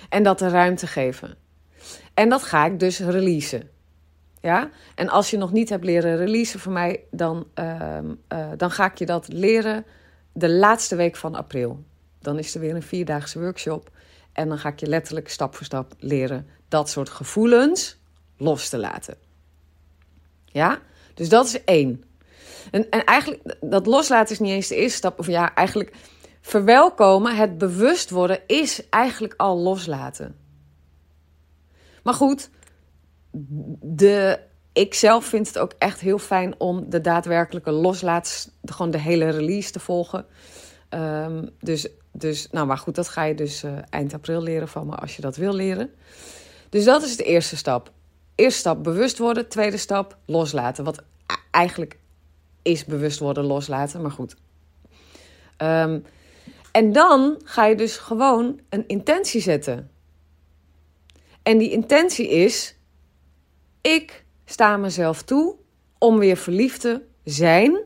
En 0.09 0.23
dat 0.23 0.39
de 0.39 0.49
ruimte 0.49 0.87
geven. 0.87 1.35
En 2.13 2.29
dat 2.29 2.43
ga 2.43 2.65
ik 2.65 2.79
dus 2.79 2.99
releasen. 2.99 3.69
Ja? 4.41 4.69
En 4.95 5.09
als 5.09 5.29
je 5.29 5.37
nog 5.37 5.51
niet 5.51 5.69
hebt 5.69 5.83
leren 5.83 6.17
releasen 6.17 6.59
voor 6.59 6.71
mij, 6.71 7.03
dan, 7.11 7.47
uh, 7.55 7.97
uh, 8.33 8.47
dan 8.57 8.71
ga 8.71 8.85
ik 8.85 8.97
je 8.97 9.05
dat 9.05 9.27
leren 9.27 9.85
de 10.31 10.49
laatste 10.49 10.95
week 10.95 11.15
van 11.15 11.35
april. 11.35 11.83
Dan 12.19 12.39
is 12.39 12.53
er 12.53 12.59
weer 12.59 12.75
een 12.75 12.83
vierdaagse 12.83 13.39
workshop. 13.39 13.91
En 14.33 14.49
dan 14.49 14.57
ga 14.57 14.69
ik 14.69 14.79
je 14.79 14.87
letterlijk 14.87 15.29
stap 15.29 15.55
voor 15.55 15.65
stap 15.65 15.93
leren 15.99 16.47
dat 16.67 16.89
soort 16.89 17.09
gevoelens 17.09 17.97
los 18.37 18.69
te 18.69 18.77
laten. 18.77 19.17
Ja? 20.45 20.79
Dus 21.13 21.29
dat 21.29 21.45
is 21.45 21.63
één. 21.63 22.03
En, 22.71 22.89
en 22.89 23.03
eigenlijk, 23.03 23.55
dat 23.61 23.85
loslaten 23.85 24.33
is 24.33 24.39
niet 24.39 24.51
eens 24.51 24.67
de 24.67 24.75
eerste 24.75 24.97
stap. 24.97 25.19
Of 25.19 25.27
ja, 25.27 25.55
eigenlijk 25.55 25.95
verwelkomen, 26.41 27.35
het 27.35 27.57
bewust 27.57 28.09
worden, 28.09 28.39
is 28.47 28.89
eigenlijk 28.89 29.33
al 29.37 29.57
loslaten. 29.57 30.35
Maar 32.03 32.13
goed, 32.13 32.49
de, 33.81 34.39
ik 34.73 34.93
zelf 34.93 35.25
vind 35.25 35.47
het 35.47 35.57
ook 35.57 35.73
echt 35.77 35.99
heel 35.99 36.17
fijn 36.17 36.55
om 36.57 36.89
de 36.89 37.01
daadwerkelijke 37.01 37.71
loslaat, 37.71 38.51
gewoon 38.65 38.91
de 38.91 38.99
hele 38.99 39.29
release 39.29 39.71
te 39.71 39.79
volgen. 39.79 40.25
Um, 40.89 41.49
dus, 41.59 41.87
dus, 42.11 42.47
nou 42.51 42.67
maar 42.67 42.77
goed, 42.77 42.95
dat 42.95 43.09
ga 43.09 43.23
je 43.23 43.35
dus 43.35 43.63
uh, 43.63 43.77
eind 43.89 44.13
april 44.13 44.41
leren 44.41 44.67
van 44.67 44.87
me 44.87 44.95
als 44.95 45.15
je 45.15 45.21
dat 45.21 45.35
wil 45.35 45.53
leren. 45.53 45.91
Dus 46.69 46.85
dat 46.85 47.03
is 47.03 47.17
de 47.17 47.23
eerste 47.23 47.57
stap. 47.57 47.91
Eerste 48.35 48.59
stap 48.59 48.83
bewust 48.83 49.17
worden, 49.17 49.49
tweede 49.49 49.77
stap 49.77 50.17
loslaten. 50.25 50.83
Wat 50.83 51.03
eigenlijk 51.51 51.97
is 52.61 52.85
bewust 52.85 53.19
worden, 53.19 53.43
loslaten, 53.43 54.01
maar 54.01 54.11
goed. 54.11 54.35
Um, 55.57 56.03
en 56.71 56.91
dan 56.91 57.41
ga 57.43 57.65
je 57.65 57.75
dus 57.75 57.97
gewoon 57.97 58.59
een 58.69 58.87
intentie 58.87 59.41
zetten. 59.41 59.91
En 61.43 61.57
die 61.57 61.71
intentie 61.71 62.29
is: 62.29 62.75
ik 63.81 64.25
sta 64.45 64.77
mezelf 64.77 65.23
toe 65.23 65.55
om 65.97 66.19
weer 66.19 66.37
verliefd 66.37 66.81
te 66.81 67.01
zijn. 67.23 67.79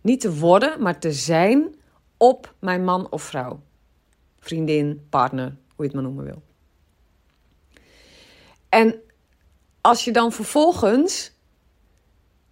Niet 0.00 0.20
te 0.20 0.38
worden, 0.38 0.82
maar 0.82 0.98
te 0.98 1.12
zijn 1.12 1.74
op 2.22 2.54
mijn 2.58 2.84
man 2.84 3.10
of 3.10 3.22
vrouw. 3.22 3.60
Vriendin, 4.38 5.06
partner, 5.10 5.46
hoe 5.46 5.56
je 5.76 5.82
het 5.82 5.92
maar 5.92 6.02
noemen 6.02 6.24
wil. 6.24 6.42
En 8.68 9.00
als 9.80 10.04
je 10.04 10.12
dan 10.12 10.32
vervolgens 10.32 11.32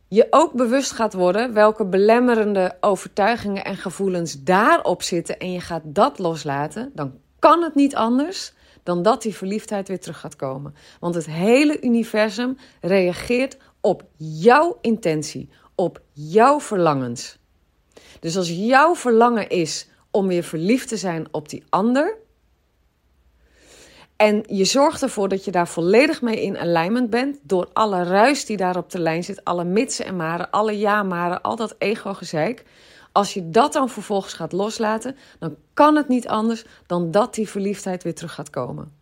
je 0.08 0.26
ook 0.30 0.52
bewust 0.52 0.90
gaat 0.90 1.14
worden 1.14 1.52
welke 1.52 1.86
belemmerende 1.86 2.76
overtuigingen 2.80 3.64
en 3.64 3.76
gevoelens 3.76 4.42
daarop 4.42 5.02
zitten 5.02 5.38
en 5.38 5.52
je 5.52 5.60
gaat 5.60 5.82
dat 5.84 6.18
loslaten, 6.18 6.90
dan 6.94 7.18
kan 7.38 7.62
het 7.62 7.74
niet 7.74 7.94
anders 7.94 8.52
dan 8.82 9.02
dat 9.02 9.22
die 9.22 9.34
verliefdheid 9.34 9.88
weer 9.88 10.00
terug 10.00 10.20
gaat 10.20 10.36
komen. 10.36 10.74
Want 11.00 11.14
het 11.14 11.26
hele 11.26 11.80
universum 11.80 12.56
reageert 12.80 13.58
op 13.80 14.04
jouw 14.16 14.78
intentie, 14.80 15.50
op 15.74 16.00
jouw 16.12 16.60
verlangens. 16.60 17.38
Dus 18.20 18.36
als 18.36 18.48
jouw 18.50 18.94
verlangen 18.94 19.48
is 19.48 19.88
om 20.10 20.26
weer 20.26 20.42
verliefd 20.42 20.88
te 20.88 20.96
zijn 20.96 21.26
op 21.30 21.48
die 21.48 21.64
ander. 21.68 22.16
En 24.16 24.42
je 24.46 24.64
zorgt 24.64 25.02
ervoor 25.02 25.28
dat 25.28 25.44
je 25.44 25.50
daar 25.50 25.68
volledig 25.68 26.22
mee 26.22 26.42
in 26.42 26.58
alignment 26.58 27.10
bent. 27.10 27.38
Door 27.42 27.68
alle 27.72 28.02
ruis 28.02 28.44
die 28.44 28.56
daar 28.56 28.76
op 28.76 28.90
de 28.90 28.98
lijn 29.00 29.24
zit. 29.24 29.44
Alle 29.44 29.64
mitsen 29.64 30.04
en 30.04 30.16
maren, 30.16 30.50
alle 30.50 30.78
ja-maren, 30.78 31.42
al 31.42 31.56
dat 31.56 31.74
ego-gezeik. 31.78 32.64
Als 33.12 33.34
je 33.34 33.50
dat 33.50 33.72
dan 33.72 33.88
vervolgens 33.88 34.32
gaat 34.32 34.52
loslaten, 34.52 35.16
dan 35.38 35.56
kan 35.74 35.96
het 35.96 36.08
niet 36.08 36.28
anders 36.28 36.64
dan 36.86 37.10
dat 37.10 37.34
die 37.34 37.48
verliefdheid 37.48 38.02
weer 38.02 38.14
terug 38.14 38.34
gaat 38.34 38.50
komen. 38.50 38.92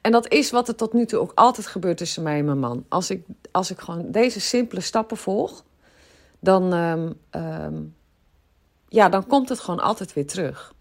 En 0.00 0.12
dat 0.12 0.28
is 0.28 0.50
wat 0.50 0.68
er 0.68 0.74
tot 0.74 0.92
nu 0.92 1.06
toe 1.06 1.20
ook 1.20 1.32
altijd 1.34 1.66
gebeurt 1.66 1.96
tussen 1.96 2.22
mij 2.22 2.38
en 2.38 2.44
mijn 2.44 2.58
man. 2.58 2.84
Als 2.88 3.10
ik, 3.10 3.24
als 3.50 3.70
ik 3.70 3.78
gewoon 3.78 4.10
deze 4.10 4.40
simpele 4.40 4.80
stappen 4.80 5.16
volg, 5.16 5.64
dan, 6.44 6.72
um, 6.72 7.14
um, 7.30 7.94
ja, 8.88 9.08
dan 9.08 9.26
komt 9.26 9.48
het 9.48 9.60
gewoon 9.60 9.80
altijd 9.80 10.12
weer 10.12 10.26
terug. 10.26 10.72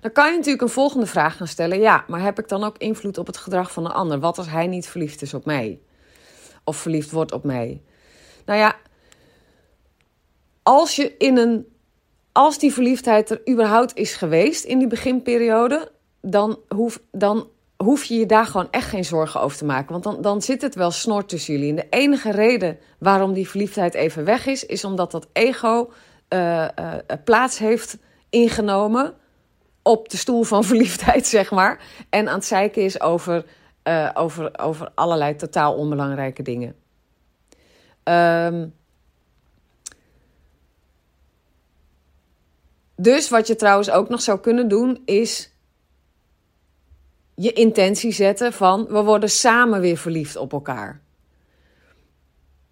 Dan 0.00 0.12
kan 0.12 0.30
je 0.30 0.36
natuurlijk 0.36 0.62
een 0.62 0.68
volgende 0.68 1.06
vraag 1.06 1.36
gaan 1.36 1.46
stellen. 1.46 1.78
Ja, 1.78 2.04
maar 2.08 2.20
heb 2.20 2.38
ik 2.38 2.48
dan 2.48 2.64
ook 2.64 2.78
invloed 2.78 3.18
op 3.18 3.26
het 3.26 3.36
gedrag 3.36 3.72
van 3.72 3.84
een 3.84 3.92
ander? 3.92 4.20
Wat 4.20 4.38
als 4.38 4.48
hij 4.48 4.66
niet 4.66 4.88
verliefd 4.88 5.22
is 5.22 5.34
op 5.34 5.44
mij? 5.44 5.80
of 6.66 6.76
verliefd 6.76 7.10
wordt 7.10 7.32
op 7.32 7.44
mij. 7.44 7.82
Nou 8.44 8.58
ja, 8.58 8.76
als 10.62 10.96
je 10.96 11.16
in 11.16 11.36
een. 11.36 11.74
Als 12.32 12.58
die 12.58 12.72
verliefdheid 12.72 13.30
er 13.30 13.48
überhaupt 13.50 13.94
is 13.94 14.14
geweest 14.14 14.64
in 14.64 14.78
die 14.78 14.88
beginperiode, 14.88 15.92
dan 16.20 16.58
hoef, 16.68 17.00
dan 17.12 17.48
hoef 17.76 18.04
je 18.04 18.14
je 18.14 18.26
daar 18.26 18.46
gewoon 18.46 18.70
echt 18.70 18.88
geen 18.88 19.04
zorgen 19.04 19.40
over 19.40 19.56
te 19.56 19.64
maken. 19.64 19.92
Want 19.92 20.04
dan, 20.04 20.22
dan 20.22 20.42
zit 20.42 20.62
het 20.62 20.74
wel 20.74 20.90
snor 20.90 21.24
tussen 21.24 21.54
jullie. 21.54 21.70
En 21.70 21.76
de 21.76 21.86
enige 21.90 22.30
reden 22.30 22.78
waarom 22.98 23.32
die 23.32 23.48
verliefdheid 23.48 23.94
even 23.94 24.24
weg 24.24 24.46
is, 24.46 24.66
is 24.66 24.84
omdat 24.84 25.10
dat 25.10 25.26
ego 25.32 25.90
uh, 26.28 26.68
plaats 27.24 27.58
heeft 27.58 27.98
ingenomen 28.30 29.14
op 29.82 30.08
de 30.08 30.16
stoel 30.16 30.42
van 30.42 30.64
verliefdheid, 30.70 31.26
zeg 31.26 31.50
maar. 31.50 31.80
En 32.10 32.28
aan 32.28 32.34
het 32.34 32.44
zeiken 32.44 32.82
is 32.82 33.00
over 33.00 33.44
over, 34.14 34.58
over 34.58 34.90
allerlei 34.94 35.36
totaal 35.36 35.74
onbelangrijke 35.74 36.42
dingen. 36.42 36.74
Um, 38.04 38.74
dus 42.96 43.28
wat 43.28 43.46
je 43.46 43.56
trouwens 43.56 43.90
ook 43.90 44.08
nog 44.08 44.20
zou 44.20 44.40
kunnen 44.40 44.68
doen, 44.68 45.02
is 45.04 45.55
je 47.36 47.52
intentie 47.52 48.12
zetten 48.12 48.52
van 48.52 48.86
we 48.88 49.02
worden 49.02 49.30
samen 49.30 49.80
weer 49.80 49.96
verliefd 49.96 50.36
op 50.36 50.52
elkaar. 50.52 51.00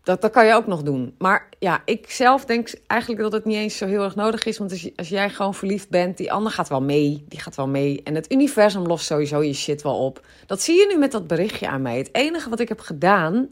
Dat, 0.03 0.21
dat 0.21 0.31
kan 0.31 0.47
je 0.47 0.55
ook 0.55 0.67
nog 0.67 0.83
doen. 0.83 1.15
Maar 1.19 1.49
ja, 1.59 1.83
ik 1.85 2.11
zelf 2.11 2.45
denk 2.45 2.75
eigenlijk 2.87 3.21
dat 3.21 3.33
het 3.33 3.45
niet 3.45 3.57
eens 3.57 3.77
zo 3.77 3.87
heel 3.87 4.03
erg 4.03 4.15
nodig 4.15 4.45
is. 4.45 4.59
Want 4.59 4.71
als, 4.71 4.91
als 4.97 5.09
jij 5.09 5.31
gewoon 5.31 5.55
verliefd 5.55 5.89
bent, 5.89 6.17
die 6.17 6.33
ander 6.33 6.53
gaat 6.53 6.69
wel 6.69 6.83
mee. 6.83 7.25
Die 7.29 7.41
gaat 7.41 7.57
wel 7.57 7.69
mee. 7.69 8.01
En 8.05 8.15
het 8.15 8.33
universum 8.33 8.87
lost 8.87 9.07
sowieso 9.07 9.43
je 9.43 9.53
shit 9.53 9.83
wel 9.83 9.99
op. 9.99 10.27
Dat 10.47 10.63
zie 10.63 10.75
je 10.75 10.87
nu 10.87 10.99
met 10.99 11.13
dat 11.13 11.27
berichtje 11.27 11.69
aan 11.69 11.83
mij. 11.83 11.97
Het 11.97 12.09
enige 12.13 12.51
wat 12.51 12.61
ik 12.61 12.69
heb 12.69 12.81
gedaan 12.81 13.49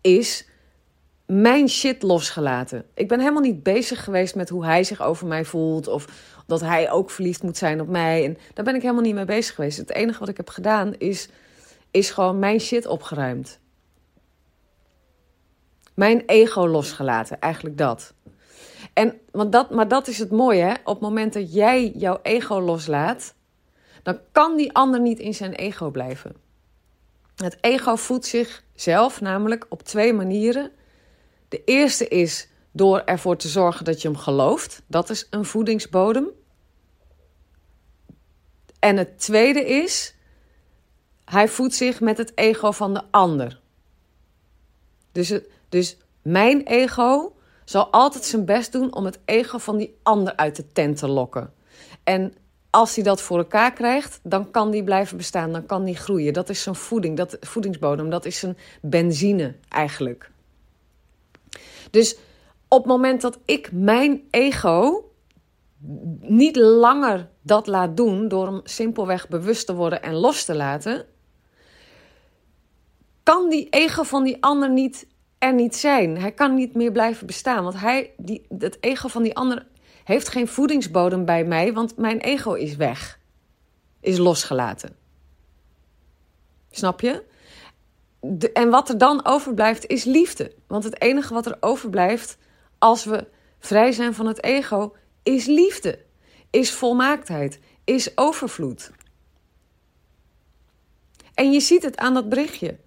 is 0.00 0.46
mijn 1.26 1.68
shit 1.68 2.02
losgelaten. 2.02 2.84
Ik 2.94 3.08
ben 3.08 3.18
helemaal 3.20 3.42
niet 3.42 3.62
bezig 3.62 4.04
geweest 4.04 4.34
met 4.34 4.48
hoe 4.48 4.64
hij 4.64 4.84
zich 4.84 5.02
over 5.02 5.26
mij 5.26 5.44
voelt. 5.44 5.88
Of 5.88 6.06
dat 6.46 6.60
hij 6.60 6.90
ook 6.90 7.10
verliefd 7.10 7.42
moet 7.42 7.56
zijn 7.56 7.80
op 7.80 7.88
mij. 7.88 8.24
En 8.24 8.38
daar 8.54 8.64
ben 8.64 8.74
ik 8.74 8.82
helemaal 8.82 9.02
niet 9.02 9.14
mee 9.14 9.24
bezig 9.24 9.54
geweest. 9.54 9.78
Het 9.78 9.90
enige 9.90 10.18
wat 10.18 10.28
ik 10.28 10.36
heb 10.36 10.48
gedaan 10.48 10.94
is, 10.94 11.28
is 11.90 12.10
gewoon 12.10 12.38
mijn 12.38 12.60
shit 12.60 12.86
opgeruimd. 12.86 13.58
Mijn 15.94 16.22
ego 16.26 16.66
losgelaten, 16.66 17.40
eigenlijk 17.40 17.78
dat. 17.78 18.14
En, 18.92 19.20
want 19.30 19.52
dat. 19.52 19.70
Maar 19.70 19.88
dat 19.88 20.08
is 20.08 20.18
het 20.18 20.30
mooie, 20.30 20.62
hè? 20.62 20.72
Op 20.72 20.94
het 20.94 21.00
moment 21.00 21.32
dat 21.32 21.52
jij 21.52 21.90
jouw 21.90 22.18
ego 22.22 22.60
loslaat, 22.60 23.34
dan 24.02 24.18
kan 24.32 24.56
die 24.56 24.72
ander 24.72 25.00
niet 25.00 25.18
in 25.18 25.34
zijn 25.34 25.52
ego 25.52 25.90
blijven. 25.90 26.36
Het 27.36 27.56
ego 27.60 27.96
voedt 27.96 28.26
zichzelf 28.26 29.20
namelijk 29.20 29.66
op 29.68 29.82
twee 29.82 30.12
manieren. 30.12 30.70
De 31.48 31.64
eerste 31.64 32.08
is 32.08 32.48
door 32.72 32.98
ervoor 32.98 33.36
te 33.36 33.48
zorgen 33.48 33.84
dat 33.84 34.02
je 34.02 34.08
hem 34.08 34.16
gelooft. 34.16 34.82
Dat 34.86 35.10
is 35.10 35.26
een 35.30 35.44
voedingsbodem. 35.44 36.28
En 38.78 38.96
het 38.96 39.18
tweede 39.18 39.66
is, 39.66 40.14
hij 41.24 41.48
voedt 41.48 41.74
zich 41.74 42.00
met 42.00 42.18
het 42.18 42.32
ego 42.34 42.70
van 42.70 42.94
de 42.94 43.02
ander. 43.10 43.60
Dus 45.12 45.40
dus 45.68 45.96
mijn 46.22 46.62
ego 46.62 47.36
zal 47.64 47.86
altijd 47.86 48.24
zijn 48.24 48.44
best 48.44 48.72
doen 48.72 48.94
om 48.94 49.04
het 49.04 49.18
ego 49.24 49.58
van 49.58 49.76
die 49.76 49.96
ander 50.02 50.36
uit 50.36 50.56
de 50.56 50.72
tent 50.72 50.96
te 50.98 51.08
lokken. 51.08 51.52
En 52.04 52.34
als 52.70 52.94
hij 52.94 53.04
dat 53.04 53.22
voor 53.22 53.38
elkaar 53.38 53.72
krijgt, 53.72 54.20
dan 54.22 54.50
kan 54.50 54.70
die 54.70 54.84
blijven 54.84 55.16
bestaan, 55.16 55.52
dan 55.52 55.66
kan 55.66 55.84
die 55.84 55.96
groeien. 55.96 56.32
Dat 56.32 56.48
is 56.48 56.62
zijn 56.62 56.74
voeding, 56.74 57.16
dat 57.16 57.36
voedingsbodem, 57.40 58.10
dat 58.10 58.24
is 58.24 58.38
zijn 58.38 58.56
benzine 58.80 59.54
eigenlijk. 59.68 60.30
Dus 61.90 62.16
op 62.68 62.78
het 62.78 62.86
moment 62.86 63.20
dat 63.20 63.38
ik 63.44 63.72
mijn 63.72 64.22
ego 64.30 65.04
niet 66.20 66.56
langer 66.56 67.28
dat 67.42 67.66
laat 67.66 67.96
doen 67.96 68.28
door 68.28 68.46
hem 68.46 68.60
simpelweg 68.64 69.28
bewust 69.28 69.66
te 69.66 69.74
worden 69.74 70.02
en 70.02 70.14
los 70.14 70.44
te 70.44 70.54
laten, 70.54 71.06
kan 73.22 73.48
die 73.48 73.68
ego 73.68 74.02
van 74.02 74.24
die 74.24 74.36
ander 74.42 74.70
niet 74.70 75.06
er 75.38 75.54
niet 75.54 75.76
zijn. 75.76 76.18
Hij 76.18 76.32
kan 76.32 76.54
niet 76.54 76.74
meer 76.74 76.92
blijven 76.92 77.26
bestaan, 77.26 77.62
want 77.62 77.80
hij, 77.80 78.12
die, 78.16 78.46
het 78.58 78.76
ego 78.80 79.08
van 79.08 79.22
die 79.22 79.36
ander 79.36 79.66
heeft 80.04 80.28
geen 80.28 80.48
voedingsbodem 80.48 81.24
bij 81.24 81.44
mij, 81.44 81.72
want 81.72 81.96
mijn 81.96 82.18
ego 82.20 82.52
is 82.52 82.76
weg, 82.76 83.18
is 84.00 84.18
losgelaten. 84.18 84.96
Snap 86.70 87.00
je? 87.00 87.24
En 88.52 88.70
wat 88.70 88.88
er 88.88 88.98
dan 88.98 89.24
overblijft 89.24 89.86
is 89.86 90.04
liefde. 90.04 90.52
Want 90.66 90.84
het 90.84 91.00
enige 91.00 91.34
wat 91.34 91.46
er 91.46 91.56
overblijft 91.60 92.38
als 92.78 93.04
we 93.04 93.28
vrij 93.58 93.92
zijn 93.92 94.14
van 94.14 94.26
het 94.26 94.42
ego 94.42 94.94
is 95.22 95.46
liefde, 95.46 95.98
is 96.50 96.72
volmaaktheid, 96.72 97.60
is 97.84 98.18
overvloed. 98.18 98.90
En 101.34 101.52
je 101.52 101.60
ziet 101.60 101.82
het 101.82 101.96
aan 101.96 102.14
dat 102.14 102.28
berichtje. 102.28 102.78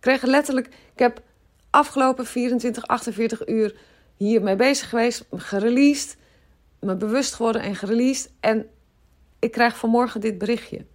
Ik 0.00 0.22
letterlijk, 0.22 0.66
ik 0.66 0.98
heb 0.98 1.22
afgelopen 1.70 2.26
24, 2.26 2.86
48 2.86 3.48
uur 3.48 3.76
hiermee 4.16 4.56
bezig 4.56 4.88
geweest, 4.88 5.24
gereleased, 5.30 6.16
me 6.80 6.96
bewust 6.96 7.34
geworden 7.34 7.62
en 7.62 7.74
gereleased. 7.76 8.32
En 8.40 8.68
ik 9.38 9.52
krijg 9.52 9.76
vanmorgen 9.76 10.20
dit 10.20 10.38
berichtje. 10.38 10.86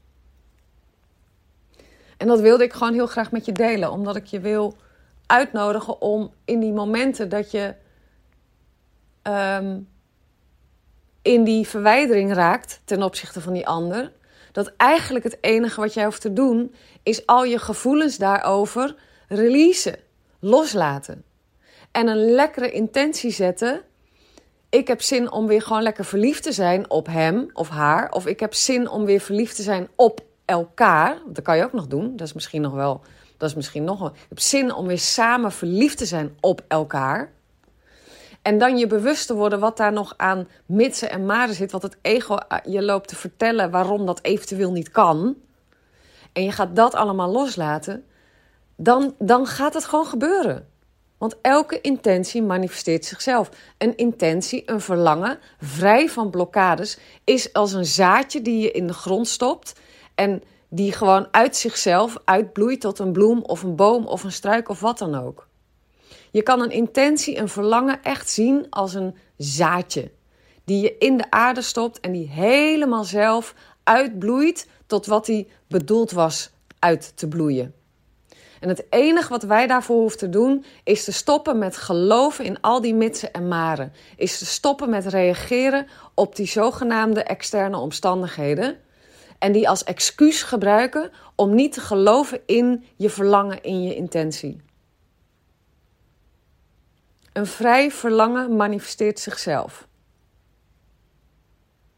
En 2.21 2.27
dat 2.27 2.39
wilde 2.39 2.63
ik 2.63 2.73
gewoon 2.73 2.93
heel 2.93 3.07
graag 3.07 3.31
met 3.31 3.45
je 3.45 3.51
delen, 3.51 3.91
omdat 3.91 4.15
ik 4.15 4.25
je 4.25 4.39
wil 4.39 4.75
uitnodigen 5.25 6.01
om 6.01 6.33
in 6.45 6.59
die 6.59 6.71
momenten 6.71 7.29
dat 7.29 7.51
je 7.51 7.73
um, 9.23 9.87
in 11.21 11.43
die 11.43 11.67
verwijdering 11.67 12.33
raakt 12.33 12.81
ten 12.85 13.03
opzichte 13.03 13.41
van 13.41 13.53
die 13.53 13.67
ander, 13.67 14.11
dat 14.51 14.73
eigenlijk 14.77 15.23
het 15.23 15.37
enige 15.41 15.81
wat 15.81 15.93
jij 15.93 16.03
hoeft 16.03 16.21
te 16.21 16.33
doen 16.33 16.75
is 17.03 17.25
al 17.25 17.43
je 17.43 17.59
gevoelens 17.59 18.17
daarover 18.17 18.95
releasen, 19.27 19.99
loslaten. 20.39 21.23
En 21.91 22.07
een 22.07 22.31
lekkere 22.31 22.71
intentie 22.71 23.31
zetten. 23.31 23.81
Ik 24.69 24.87
heb 24.87 25.01
zin 25.01 25.31
om 25.31 25.47
weer 25.47 25.61
gewoon 25.61 25.83
lekker 25.83 26.05
verliefd 26.05 26.43
te 26.43 26.51
zijn 26.51 26.89
op 26.89 27.07
hem 27.07 27.49
of 27.53 27.69
haar. 27.69 28.11
Of 28.11 28.25
ik 28.25 28.39
heb 28.39 28.53
zin 28.53 28.89
om 28.89 29.05
weer 29.05 29.19
verliefd 29.19 29.55
te 29.55 29.63
zijn 29.63 29.87
op 29.95 30.29
elkaar. 30.51 31.17
Dat 31.27 31.43
kan 31.43 31.57
je 31.57 31.63
ook 31.63 31.73
nog 31.73 31.87
doen. 31.87 32.15
Dat 32.15 32.27
is 32.27 32.33
misschien 32.33 32.61
nog 32.61 32.73
wel. 32.73 33.01
Dat 33.37 33.49
is 33.49 33.55
misschien 33.55 33.83
nog 33.83 33.99
wel. 33.99 34.11
Heb 34.29 34.39
zin 34.39 34.73
om 34.73 34.87
weer 34.87 34.99
samen 34.99 35.51
verliefd 35.51 35.97
te 35.97 36.05
zijn 36.05 36.37
op 36.39 36.61
elkaar. 36.67 37.31
En 38.41 38.57
dan 38.57 38.77
je 38.77 38.87
bewust 38.87 39.27
te 39.27 39.35
worden 39.35 39.59
wat 39.59 39.77
daar 39.77 39.93
nog 39.93 40.13
aan 40.17 40.47
mitsen 40.65 41.09
en 41.11 41.25
maren 41.25 41.55
zit. 41.55 41.71
Wat 41.71 41.81
het 41.81 41.97
ego 42.01 42.35
eh, 42.35 42.57
je 42.65 42.81
loopt 42.81 43.07
te 43.07 43.15
vertellen 43.15 43.71
waarom 43.71 44.05
dat 44.05 44.19
eventueel 44.21 44.71
niet 44.71 44.91
kan. 44.91 45.35
En 46.33 46.43
je 46.43 46.51
gaat 46.51 46.75
dat 46.75 46.95
allemaal 46.95 47.31
loslaten. 47.31 48.05
Dan, 48.75 49.15
dan 49.19 49.45
gaat 49.45 49.73
het 49.73 49.85
gewoon 49.85 50.05
gebeuren. 50.05 50.69
Want 51.21 51.35
elke 51.41 51.81
intentie 51.81 52.41
manifesteert 52.41 53.05
zichzelf. 53.05 53.49
Een 53.77 53.97
intentie, 53.97 54.63
een 54.65 54.81
verlangen, 54.81 55.39
vrij 55.59 56.09
van 56.09 56.29
blokkades, 56.29 56.97
is 57.23 57.53
als 57.53 57.73
een 57.73 57.85
zaadje 57.85 58.41
die 58.41 58.59
je 58.59 58.71
in 58.71 58.87
de 58.87 58.93
grond 58.93 59.27
stopt. 59.27 59.73
En 60.21 60.43
die 60.69 60.91
gewoon 60.91 61.27
uit 61.31 61.55
zichzelf 61.55 62.17
uitbloeit 62.25 62.81
tot 62.81 62.99
een 62.99 63.11
bloem 63.11 63.41
of 63.41 63.63
een 63.63 63.75
boom 63.75 64.05
of 64.05 64.23
een 64.23 64.31
struik 64.31 64.69
of 64.69 64.79
wat 64.79 64.97
dan 64.97 65.15
ook. 65.15 65.47
Je 66.31 66.41
kan 66.41 66.61
een 66.61 66.71
intentie, 66.71 67.37
een 67.37 67.49
verlangen 67.49 68.03
echt 68.03 68.29
zien 68.29 68.65
als 68.69 68.93
een 68.93 69.15
zaadje. 69.37 70.11
Die 70.63 70.81
je 70.81 70.97
in 70.97 71.17
de 71.17 71.31
aarde 71.31 71.61
stopt 71.61 71.99
en 71.99 72.11
die 72.11 72.27
helemaal 72.29 73.03
zelf 73.03 73.55
uitbloeit 73.83 74.67
tot 74.85 75.05
wat 75.05 75.27
hij 75.27 75.47
bedoeld 75.67 76.11
was 76.11 76.51
uit 76.79 77.11
te 77.15 77.27
bloeien. 77.27 77.73
En 78.59 78.69
het 78.69 78.85
enige 78.89 79.29
wat 79.29 79.43
wij 79.43 79.67
daarvoor 79.67 79.99
hoeven 79.99 80.19
te 80.19 80.29
doen, 80.29 80.65
is 80.83 81.03
te 81.03 81.11
stoppen 81.11 81.57
met 81.57 81.77
geloven 81.77 82.45
in 82.45 82.61
al 82.61 82.81
die 82.81 82.93
mitsen 82.95 83.33
en 83.33 83.47
maren. 83.47 83.93
Is 84.15 84.37
te 84.37 84.45
stoppen 84.45 84.89
met 84.89 85.05
reageren 85.05 85.87
op 86.13 86.35
die 86.35 86.47
zogenaamde 86.47 87.23
externe 87.23 87.77
omstandigheden. 87.77 88.77
En 89.41 89.51
die 89.51 89.69
als 89.69 89.83
excuus 89.83 90.43
gebruiken 90.43 91.11
om 91.35 91.55
niet 91.55 91.73
te 91.73 91.81
geloven 91.81 92.41
in 92.45 92.85
je 92.95 93.09
verlangen, 93.09 93.63
in 93.63 93.83
je 93.83 93.95
intentie. 93.95 94.61
Een 97.33 97.45
vrij 97.45 97.91
verlangen 97.91 98.55
manifesteert 98.55 99.19
zichzelf. 99.19 99.87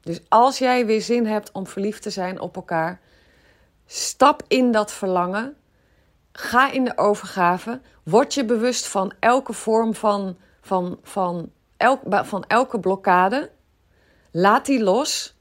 Dus 0.01 0.21
als 0.29 0.57
jij 0.57 0.85
weer 0.85 1.01
zin 1.01 1.25
hebt 1.25 1.51
om 1.51 1.67
verliefd 1.67 2.01
te 2.01 2.09
zijn 2.09 2.39
op 2.39 2.55
elkaar, 2.55 3.01
stap 3.85 4.43
in 4.47 4.71
dat 4.71 4.91
verlangen. 4.91 5.55
Ga 6.31 6.71
in 6.71 6.83
de 6.83 6.97
overgave. 6.97 7.81
Word 8.03 8.33
je 8.33 8.45
bewust 8.45 8.87
van 8.87 9.13
elke 9.19 9.53
vorm 9.53 9.95
van, 9.95 10.37
van, 10.61 10.99
van, 11.03 11.51
elk, 11.77 12.01
van 12.25 12.43
elke 12.47 12.79
blokkade. 12.79 13.51
Laat 14.31 14.65
die 14.65 14.83
los. 14.83 15.32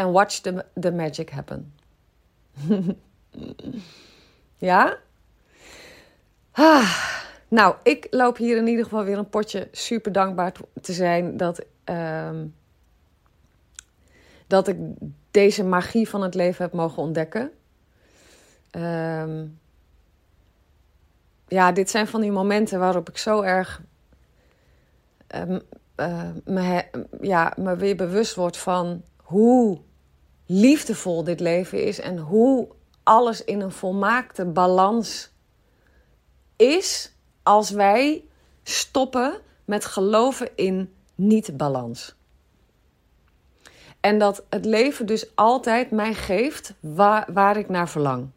En 0.00 0.12
watch 0.12 0.40
the, 0.40 0.64
the 0.80 0.92
magic 0.92 1.30
happen. 1.30 1.74
ja? 4.56 4.98
Ah. 6.52 7.18
Nou, 7.48 7.74
ik 7.82 8.06
loop 8.10 8.36
hier 8.36 8.56
in 8.56 8.66
ieder 8.66 8.84
geval 8.84 9.04
weer 9.04 9.18
een 9.18 9.28
potje 9.28 9.68
super 9.72 10.12
dankbaar 10.12 10.52
te 10.80 10.92
zijn 10.92 11.36
dat, 11.36 11.64
ehm, 11.84 12.46
dat 14.46 14.68
ik 14.68 14.76
deze 15.30 15.64
magie 15.64 16.08
van 16.08 16.22
het 16.22 16.34
leven 16.34 16.64
heb 16.64 16.72
mogen 16.72 17.02
ontdekken. 17.02 17.50
Ehm, 18.70 19.46
ja, 21.48 21.72
dit 21.72 21.90
zijn 21.90 22.06
van 22.06 22.20
die 22.20 22.32
momenten 22.32 22.78
waarop 22.78 23.08
ik 23.08 23.16
zo 23.16 23.42
erg 23.42 23.80
um, 25.34 25.60
me, 26.44 26.84
ja, 27.20 27.52
me 27.56 27.76
weer 27.76 27.96
bewust 27.96 28.34
word 28.34 28.56
van 28.56 29.02
hoe 29.16 29.80
liefdevol 30.52 31.24
dit 31.24 31.40
leven 31.40 31.84
is 31.84 32.00
en 32.00 32.18
hoe 32.18 32.68
alles 33.02 33.44
in 33.44 33.60
een 33.60 33.72
volmaakte 33.72 34.44
balans 34.44 35.30
is 36.56 37.12
als 37.42 37.70
wij 37.70 38.24
stoppen 38.62 39.40
met 39.64 39.84
geloven 39.84 40.56
in 40.56 40.94
niet-balans. 41.14 42.14
En 44.00 44.18
dat 44.18 44.44
het 44.48 44.64
leven 44.64 45.06
dus 45.06 45.36
altijd 45.36 45.90
mij 45.90 46.14
geeft 46.14 46.74
waar, 46.80 47.28
waar 47.32 47.56
ik 47.56 47.68
naar 47.68 47.88
verlang. 47.88 48.28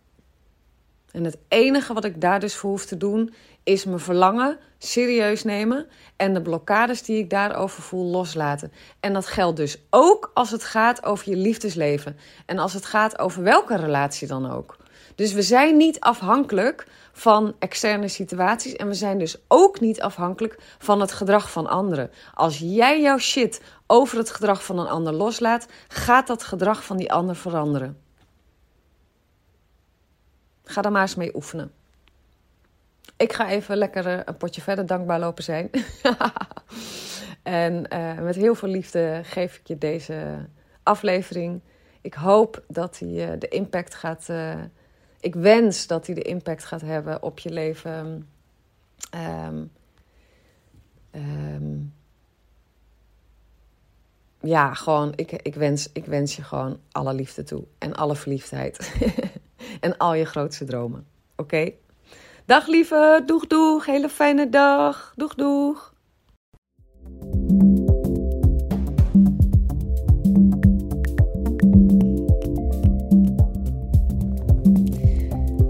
En 1.12 1.24
het 1.24 1.38
enige 1.48 1.94
wat 1.94 2.06
ik 2.06 2.22
daar 2.22 2.40
dus 2.40 2.56
voor 2.56 2.70
hoef 2.70 2.86
te 2.86 2.98
doen, 2.98 3.34
is 3.64 3.86
mijn 3.86 4.00
verlangen 4.00 4.60
serieus 4.78 5.44
nemen 5.44 5.88
en 6.16 6.34
de 6.34 6.42
blokkades 6.42 7.04
die 7.04 7.18
ik 7.18 7.30
daarover 7.30 7.84
voel 7.84 8.06
loslaten. 8.06 8.72
En 9.00 9.14
dat 9.14 9.28
geldt 9.28 9.58
dus 9.58 9.78
ook 9.90 10.32
als 10.34 10.52
het 10.52 10.64
gaat 10.64 11.06
over 11.06 11.30
je 11.30 11.36
liefdesleven 11.36 12.18
en 12.46 12.60
als 12.60 12.74
het 12.74 12.86
gaat 12.86 13.20
over 13.20 13.44
welke 13.44 13.76
relatie 13.76 14.28
dan 14.28 14.52
ook. 14.52 14.78
Dus 15.16 15.34
we 15.34 15.42
zijn 15.42 15.78
niet 15.78 16.00
afhankelijk 16.00 16.88
van 17.12 17.56
externe 17.60 18.08
situaties 18.08 18.76
en 18.76 18.88
we 18.88 18.94
zijn 18.94 19.20
dus 19.20 19.38
ook 19.48 19.80
niet 19.80 20.02
afhankelijk 20.02 20.60
van 20.78 21.02
het 21.02 21.12
gedrag 21.12 21.52
van 21.52 21.68
anderen. 21.68 22.12
Als 22.34 22.58
jij 22.58 23.02
jouw 23.02 23.18
shit 23.18 23.62
over 23.88 24.18
het 24.18 24.30
gedrag 24.30 24.66
van 24.66 24.80
een 24.80 24.88
ander 24.88 25.14
loslaat, 25.14 25.68
gaat 25.88 26.28
dat 26.28 26.44
gedrag 26.44 26.84
van 26.84 26.98
die 26.98 27.12
ander 27.12 27.36
veranderen. 27.36 28.02
Ga 30.64 30.82
daar 30.82 30.92
maar 30.92 31.02
eens 31.02 31.16
mee 31.16 31.36
oefenen. 31.36 31.72
Ik 33.18 33.34
ga 33.34 33.50
even 33.50 33.78
lekker 33.78 34.08
eh, 34.08 34.20
een 34.26 34.38
potje 34.38 34.62
verder 34.62 34.86
dankbaar 34.86 35.20
lopen 35.20 35.44
zijn. 35.44 35.70
en 37.44 37.86
uh, 37.94 38.20
met 38.20 38.36
heel 38.36 38.56
veel 38.56 38.70
liefde 38.70 39.22
geef 39.24 39.58
ik 39.58 39.68
je 39.68 39.78
deze 39.78 40.48
aflevering. 40.84 41.62
Ik 42.02 42.14
hoop 42.14 42.64
dat 42.68 43.00
hij 43.00 43.10
uh, 43.10 43.40
de 43.40 43.48
impact 43.48 43.96
gaat 43.96 44.30
ik 45.24 45.36
wens 45.36 45.88
dat 45.88 46.06
hij 46.06 46.16
de 46.16 46.22
impact 46.22 46.64
gaat 46.64 46.82
hebben 46.82 47.24
op 47.24 47.40
je 47.40 47.50
leven. 47.50 48.28
Um, 49.16 49.72
um, 51.12 51.94
ja, 54.40 54.74
gewoon, 54.74 55.14
ik, 55.16 55.32
ik, 55.32 55.56
wens, 55.56 55.90
ik 55.94 56.06
wens 56.06 56.36
je 56.36 56.44
gewoon 56.44 56.80
alle 56.92 57.14
liefde 57.14 57.44
toe. 57.44 57.64
En 57.78 57.94
alle 57.94 58.16
verliefdheid. 58.16 58.96
en 59.80 59.98
al 59.98 60.14
je 60.14 60.26
grootste 60.26 60.66
dromen. 60.66 61.08
Oké? 61.36 61.72
Dag 62.46 62.68
lieve, 62.68 63.24
doeg 63.26 63.48
doeg, 63.48 63.86
hele 63.86 64.10
fijne 64.10 64.50
dag. 64.50 65.14
Doeg 65.16 65.36
doeg. 65.36 65.94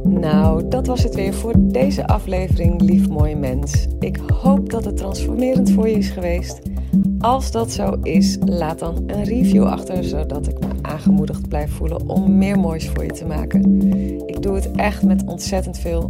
Nou, 0.03 0.67
dat 0.67 0.87
was 0.87 1.03
het 1.03 1.15
weer 1.15 1.33
voor 1.33 1.53
deze 1.57 2.07
aflevering, 2.07 2.81
lief 2.81 3.09
mooie 3.09 3.35
mens. 3.35 3.87
Ik 3.99 4.17
hoop 4.17 4.69
dat 4.69 4.85
het 4.85 4.97
transformerend 4.97 5.71
voor 5.71 5.87
je 5.89 5.97
is 5.97 6.09
geweest. 6.09 6.61
Als 7.19 7.51
dat 7.51 7.71
zo 7.71 7.97
is, 8.01 8.37
laat 8.45 8.79
dan 8.79 9.03
een 9.07 9.23
review 9.23 9.65
achter, 9.65 10.03
zodat 10.03 10.47
ik 10.47 10.59
me 10.59 10.67
aangemoedigd 10.81 11.47
blijf 11.47 11.71
voelen 11.71 12.09
om 12.09 12.37
meer 12.37 12.59
moois 12.59 12.89
voor 12.89 13.03
je 13.03 13.11
te 13.11 13.25
maken. 13.25 13.81
Ik 14.25 14.41
doe 14.41 14.55
het 14.55 14.71
echt 14.71 15.03
met 15.03 15.25
ontzettend 15.25 15.77
veel 15.77 16.09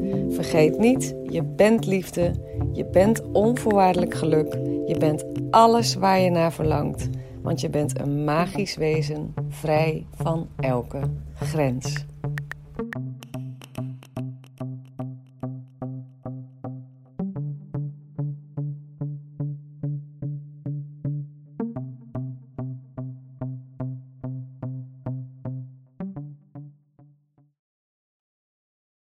Vergeet 0.31 0.77
niet, 0.79 1.15
je 1.29 1.43
bent 1.43 1.85
liefde, 1.85 2.31
je 2.71 2.85
bent 2.85 3.21
onvoorwaardelijk 3.31 4.13
geluk, 4.13 4.53
je 4.85 4.95
bent 4.99 5.25
alles 5.49 5.95
waar 5.95 6.19
je 6.19 6.29
naar 6.29 6.53
verlangt, 6.53 7.09
want 7.41 7.61
je 7.61 7.69
bent 7.69 7.99
een 7.99 8.23
magisch 8.23 8.75
wezen 8.75 9.33
vrij 9.49 10.05
van 10.15 10.47
elke 10.59 10.99
grens. 11.35 12.05